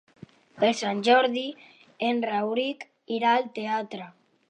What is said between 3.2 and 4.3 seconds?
al teatre.